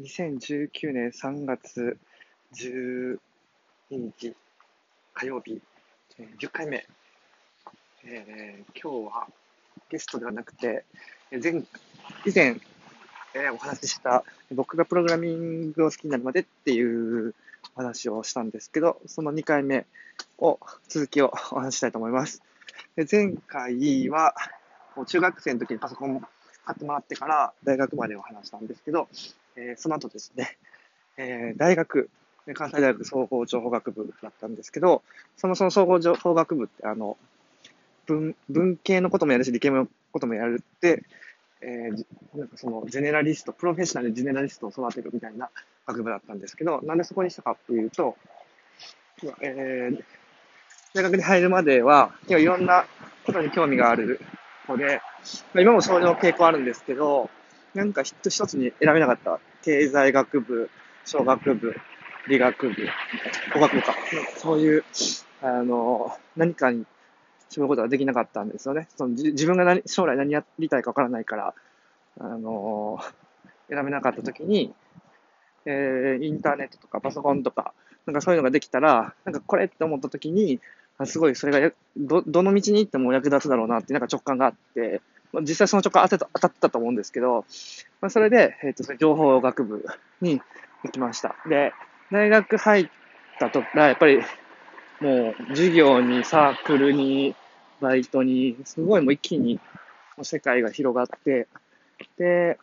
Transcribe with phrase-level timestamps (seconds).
[0.00, 1.98] 2019年3月
[2.54, 3.18] 12
[3.90, 4.32] 日
[5.12, 5.60] 火曜日、
[6.20, 6.86] えー10回目、
[8.04, 9.26] えー今日は
[9.90, 10.84] ゲストではなくて、
[11.32, 11.64] 前
[12.24, 12.60] 以前、
[13.34, 14.22] えーお話しした
[14.52, 17.34] 僕がプログラミングを好きになるまでっていう
[17.74, 19.84] 話をしたんですけど、その2回目
[20.38, 22.40] を続きをお話ししたいと思います。
[23.10, 24.36] 前回は
[25.08, 26.20] 中学生の時にパソコン
[26.64, 29.08] 買ってもらってから大学までを話したんですけど、
[29.58, 30.56] えその後ですね、
[31.16, 32.08] え大学、
[32.54, 35.02] 関西大学総合情報学部だったんですけど、
[35.36, 37.16] そもそも総合情報学部ってあの
[38.06, 41.02] 文文系のこともやるし理系のこともやるって、
[41.60, 42.04] えー
[42.38, 45.50] なんかそのジェネラリスト、プロフェッショナルジェネラリストを育てるみたいな
[45.86, 48.16] 学部だったんですけど、なんでそこにしたかっていうと、
[49.40, 50.04] えー
[50.94, 52.86] 大学に入るまでは、結構いろんな
[53.26, 54.20] ことに興味がある
[54.66, 55.02] 子で、
[55.54, 57.28] 今もそういう傾向あるんですけど、
[57.74, 59.40] なんか一つ一つに選べなかった。
[59.62, 60.70] 経済学部、
[61.04, 61.74] 小学部、
[62.28, 62.74] 理学部、
[63.52, 63.94] 工学部か。
[64.36, 64.84] そういう、
[65.42, 66.86] あの、何かに
[67.50, 68.88] 絞ることができなかったんですよね。
[68.96, 71.54] そのじ自分が何将来何やりたいかわからないから、
[72.20, 72.98] あの、
[73.68, 74.74] 選べなかったときに、
[75.64, 77.74] えーインターネットとかパソコンとか、
[78.06, 80.60] なんかそういうのができたら、なんかこれって思ったときに、
[81.04, 85.00] すごいそれがど、どの道に行っても役立つだろうなってなんか直感があって、
[85.32, 87.44] まあ、実際その直感当たったと思うんですけど、
[88.00, 89.84] まあ、それで、えっ、と、情報学部
[90.20, 90.40] に
[90.84, 91.36] 行きました。
[91.48, 91.72] で、
[92.10, 92.88] 大学入っ
[93.38, 94.18] たとら、やっぱり、
[95.00, 97.34] もう、授業に、サークルに、
[97.80, 99.60] バイトに、すごいもう一気に、
[100.22, 101.46] 世界が広がって、
[102.16, 102.58] で、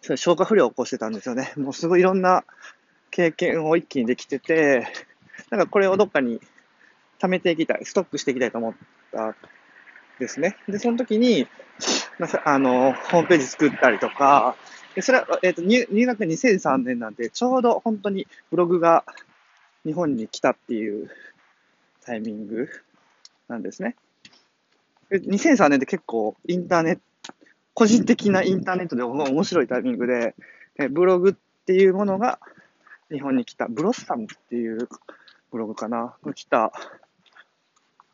[0.00, 1.52] それ消化不良を起こしてたんですよね。
[1.56, 2.44] もうすごいいろんな
[3.10, 4.86] 経験を一気にできてて、
[5.50, 6.40] なんかこれをどっかに
[7.18, 8.74] 貯めていきたい、ストックしていきたいと思っ
[9.12, 9.34] た
[10.18, 10.56] ですね。
[10.68, 11.46] で、その時に、
[12.18, 14.56] まあ、あの、ホームページ作ったりとか、
[14.94, 19.04] でそれは、えっ、と入、入学2003年なんで、ちょうど本当にブログが
[19.84, 21.10] 日本に来たっていう
[22.04, 22.68] タイミング
[23.48, 23.96] なんですね。
[25.08, 27.02] で2003年って結構インターネット、
[27.74, 30.34] 個人的なインターネットで面白いタイミングで、
[30.78, 31.34] えブログっ
[31.66, 32.38] ていうものが
[33.10, 34.88] 日本に来た、ブロッサムっていう
[35.50, 36.72] ブログかな、が来た、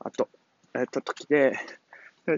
[0.01, 0.29] あと、
[0.75, 1.59] えっと、時、で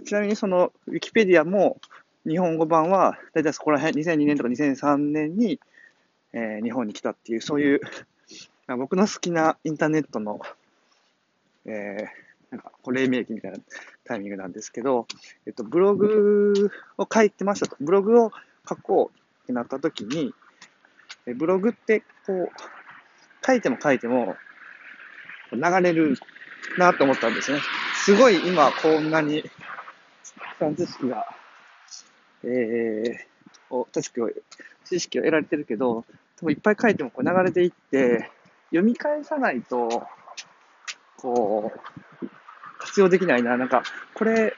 [0.00, 1.80] ちなみにその、ウィキペディアも、
[2.26, 5.58] 日本語版は、だいたいそこら辺、2002年とか2003年に、
[6.32, 7.80] えー日本に来たっていう、そういう、
[8.68, 10.40] 僕の好きなインターネットの、
[11.66, 13.58] えーなんか、こう黎明期みたいな
[14.04, 15.06] タイミングなんですけど、
[15.46, 17.76] えっと、ブログを書いてましたと。
[17.80, 18.32] ブログを
[18.68, 20.34] 書こうってなった時に、
[21.26, 22.48] えブログって、こう、
[23.46, 24.36] 書いても書いても、
[25.52, 26.16] 流れる
[26.76, 27.60] なと思ったんですね。
[27.94, 29.44] すごい今こんなに、
[30.60, 31.26] くさん知識が、
[32.44, 34.30] えー、を知識を、
[34.84, 36.04] 知識を得られてるけど、
[36.38, 38.30] でもいっぱい書いてもこう流れていって、
[38.68, 40.06] 読み返さないと、
[41.16, 41.72] こ
[42.22, 42.28] う、
[42.78, 43.56] 活用できないな。
[43.56, 43.82] なんか、
[44.14, 44.54] これ、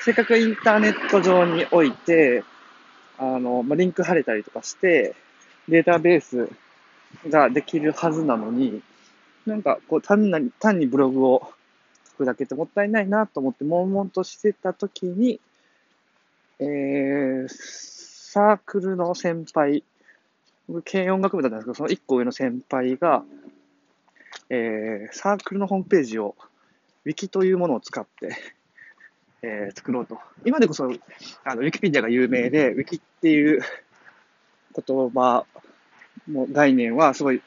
[0.00, 2.44] せっかくインターネット上において、
[3.18, 5.14] あの、まあ、リンク貼れたりとかして、
[5.68, 6.48] データベース
[7.28, 8.82] ができるはずなのに、
[9.46, 11.52] なんか、こう、単な、単にブログを
[12.20, 15.40] 書くだけってもったいないなと思って、悶々としてたときに、
[16.58, 19.82] えー、サークルの先輩、
[20.68, 23.24] 僕、軽音楽部だったんですけど、その一個上の先輩が、
[24.50, 26.36] えー、サークルのホームページを、
[27.06, 28.36] ウィキというものを使って、
[29.42, 30.18] えー作ろうと。
[30.44, 30.84] 今でこそ、
[31.44, 33.62] あの、ウィキペディアが有名で、ウィキっていう
[34.86, 35.46] 言葉、
[36.28, 37.40] も概念はすごい、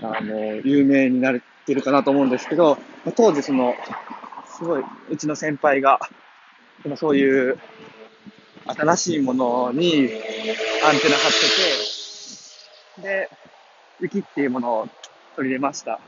[0.00, 2.78] あの、有名になってるかなと思うんですけど、
[3.16, 3.74] 当時その、
[4.60, 5.98] すごい、うちの先輩が、
[6.82, 7.58] でもそういう、
[8.66, 10.10] 新しいものに
[10.84, 11.30] アンテナ張っ
[12.96, 13.30] てて、で、
[14.00, 14.88] ウィキっていうものを
[15.34, 15.98] 取り入れました。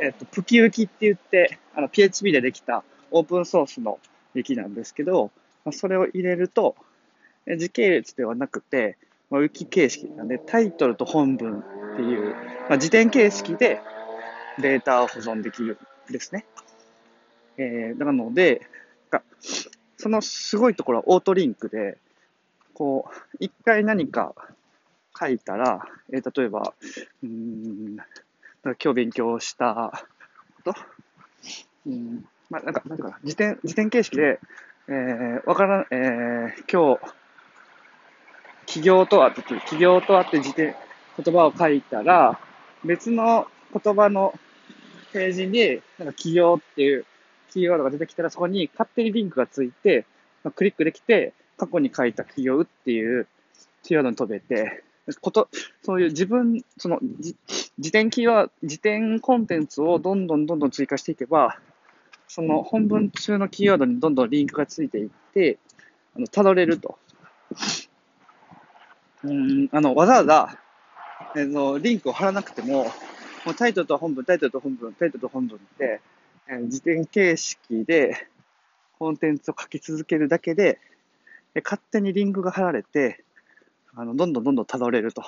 [0.00, 3.98] えっと、プキウキって言って、あの、PHP でできたオープンソースの
[4.36, 5.32] ウィキなんですけど、
[5.64, 6.76] まあ、それを入れると、
[7.56, 8.96] 時系列ではなくて、
[9.28, 12.34] まあ、ウキ形式なんで、タイトルと本文っていう、
[12.68, 13.80] まあ、辞典形式で
[14.60, 15.78] データを保存できる
[16.08, 16.46] んですね。
[17.58, 18.62] えー、なので、
[19.10, 19.22] が
[19.96, 21.98] そのすごいところはオートリンクで、
[22.72, 24.34] こう、一回何か
[25.18, 25.80] 書いたら、
[26.12, 26.72] えー例えば、
[27.22, 28.08] うん、なんか
[28.62, 30.06] 今日勉強した
[30.64, 30.80] こと、
[31.86, 34.38] うん、まあ、なんか、なんていうかな、辞典、辞典形式で、
[34.88, 37.00] えー、わからん、えー、今日、
[38.66, 40.76] 起業とはって言って、起業とはって辞典、
[41.22, 42.38] 言葉を書いたら、
[42.84, 44.32] 別の言葉の
[45.12, 47.04] ページに、なんか起業っていう
[47.50, 50.06] キーワードが出てきたら、そこに勝手にリンクがついて、
[50.44, 53.26] まあ、クリックできて、過去に書いた起業っていう
[53.82, 54.84] キーワードに飛べて、
[55.20, 55.48] こと、
[55.82, 57.00] そういう自分、その、
[57.78, 61.58] 辞典キーワード、辞典コンテンツをどんどんどんどん追加していけば、
[62.26, 65.58] その本文中のキーワードにどんどんリンクがついていって、
[66.14, 66.98] あの、辿れると。
[69.24, 70.58] うん、あの、わざわざ、
[71.34, 72.84] あの、リンクを貼らなくても、
[73.44, 76.00] もうタイトルと本文、タイトルと本文、タイトルと本文で、えー、
[76.68, 78.26] 辞典形式で
[78.98, 80.80] コンテンツを書き続けるだけで、
[81.64, 83.24] 勝手にリンクが貼られて、
[83.94, 85.22] あの、どんどんどんどん辿れると。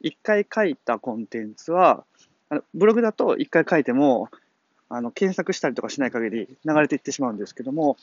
[0.00, 2.04] 一回書いたコンテンツは、
[2.48, 4.28] あのブログだと一回書いても、
[4.88, 7.96] あの、検索したりとかしない限り流れていってしまうんですけども、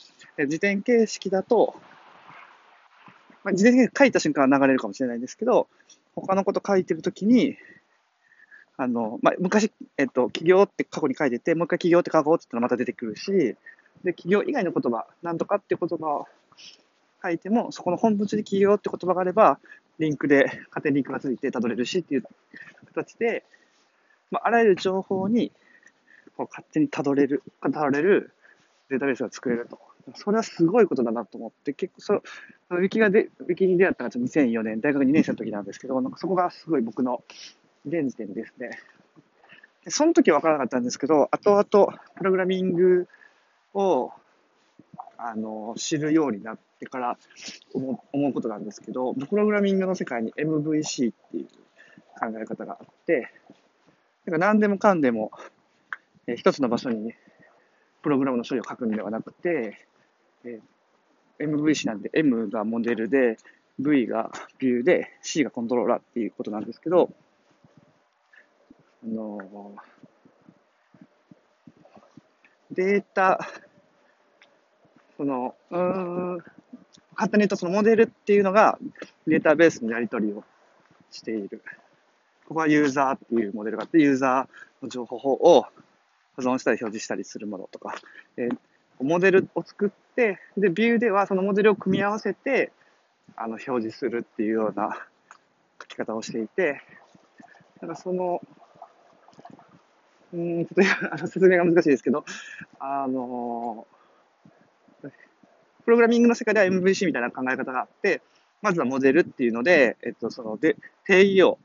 [0.48, 1.74] 辞典形式だと、
[3.44, 5.68] まあ、辞典書いた瞬間は流れるかもしれないんですけど、
[6.16, 7.56] 他のこと書いてるときに、
[8.80, 13.30] あの、まあ、昔、えっと、企業って過去に書いてて、もう一回企業って書こうって言ったらまた出てくるし、
[14.02, 16.26] で、企業以外の言葉、なんとかって言葉を
[17.22, 19.58] 書いても、そこの本文中で企業って言葉があれば、
[19.98, 22.24] リンクで、勝手にリンクがついてたどれるしっていう
[22.94, 23.44] 形で、
[24.30, 25.52] まあ、あらゆる情報に、
[26.38, 28.32] こう勝手にたどれる、たどれる
[28.88, 29.78] データベースが作れると。
[30.14, 32.22] それはすごいことだなと思って、結構そ、
[32.68, 37.22] そのウィキがで、ウィキに出会ったのが2004年、大学2年生の時なんですけど、なんかそこがすごい僕の
[37.86, 38.78] 現時点ですね。
[39.84, 43.08] でその時は分からなかったんですけど、後々、プログラミング
[43.74, 44.12] を、
[45.16, 47.18] あの、知るようになってから
[47.72, 51.46] 思思うことなんですけど、プログラミングの世界に MVC っていう
[52.18, 53.30] 考え方があって、
[54.26, 55.30] なんか何でもかんでも、
[56.26, 57.14] えー、一つの場所に
[58.02, 59.78] プログラムの処理を書くんではなくて、
[60.44, 63.38] えー、MVC なんで M がモデルで、
[63.78, 67.10] V がビューで、C がコントローラーっていうことなんですけど、
[69.02, 69.74] あの、
[72.70, 73.38] データ、
[75.16, 76.38] その、うん、
[77.14, 78.78] 簡単に言うとそのモデルっていうのが
[79.26, 80.44] データベースのやり取りを
[81.10, 81.62] している。
[82.46, 85.66] ここはユーザーっていうモデルがあって、ユーザーの情報を
[86.36, 87.94] 保存したり表示したりするものとか、
[88.36, 88.58] えー、
[89.02, 92.72] モデルを作って、で、ビューではそのモデルを組み合わせて、
[93.36, 95.06] あの、表示するっていうような
[95.82, 96.80] 書き方をしていて、
[97.80, 98.40] なんかその、
[100.32, 102.24] うん、ちょっとあの説明が難しいですけど、
[102.78, 103.86] あの
[105.84, 108.22] プログラミングの世界では MVC みたいな考え方があって、
[108.62, 111.58] まずはモデルっていうので、えっと、そので、定義を、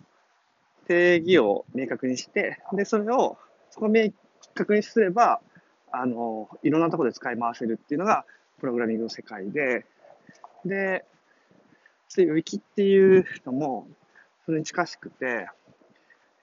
[0.88, 3.38] 定義を明確にして、で、それを、
[3.70, 4.10] そこを明
[4.54, 5.42] 確にすれば、
[5.92, 8.26] あの、いろんなところで使い回せるっていうのが、
[8.60, 9.86] プログラミングの世界で、
[10.64, 11.06] で、
[12.08, 13.88] そういうウィキっていうのも、
[14.46, 15.50] それに近しくて、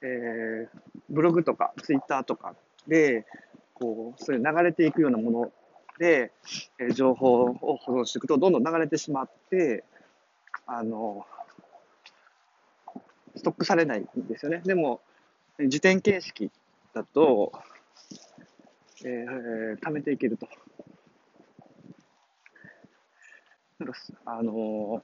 [0.03, 0.79] えー、
[1.09, 2.55] ブログとかツイッターとか
[2.87, 3.25] で、
[3.73, 5.51] こう、そういう流れていくようなもの
[5.97, 6.31] で、
[6.77, 9.85] えー、情報を保存していくと、どんどん流れてしまって、
[10.67, 11.25] あの、
[13.35, 14.61] ストックされないんですよね。
[14.65, 15.01] でも、
[15.59, 16.51] 辞典形式
[16.93, 17.53] だと、
[19.05, 20.47] えー、貯めていけると。
[23.79, 25.01] なんか、あの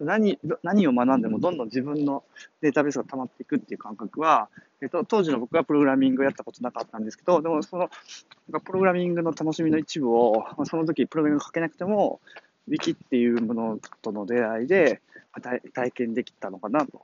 [0.00, 2.24] 何、何を学んでもどんどん自分の
[2.60, 4.48] データベースが溜まっていくっていう感覚は、
[4.82, 7.88] えっと、当時の僕はプログラミングをやったことなかったんですけど、でもその、
[8.60, 12.20] プログラミングの楽しみの一部を、その時プログラミング書けなくても、
[12.66, 15.00] ウィキっていうものとの出会いで
[15.74, 17.02] 体験できたのかなと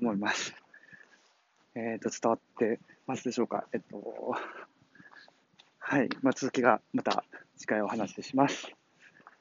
[0.00, 0.54] 思います。
[1.74, 3.64] えっ、ー、と、伝わってますでしょうか？
[3.72, 4.34] えっと、
[5.78, 6.08] はい。
[6.22, 7.24] まあ、続きがまた
[7.56, 8.72] 次回お話しします。